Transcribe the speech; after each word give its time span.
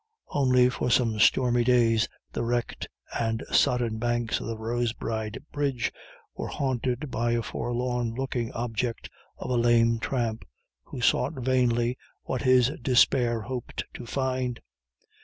Only 0.31 0.67
for 0.69 0.89
some 0.89 1.19
stormy 1.19 1.63
days 1.63 2.07
the 2.33 2.43
wrecked 2.43 2.87
and 3.19 3.43
sodden 3.51 3.99
banks 3.99 4.39
of 4.39 4.47
the 4.47 4.57
Rosbride 4.57 5.37
river 5.53 5.77
were 6.35 6.47
haunted 6.47 7.11
by 7.11 7.33
a 7.33 7.43
forlorn 7.43 8.15
looking 8.15 8.51
object 8.53 9.11
of 9.37 9.51
a 9.51 9.55
lame 9.57 9.99
tramp, 9.99 10.43
who 10.85 11.01
sought 11.01 11.33
vainly 11.33 11.99
what 12.23 12.41
his 12.41 12.71
despair 12.81 13.41
hoped 13.41 13.83
to 13.93 14.07
find. 14.07 14.59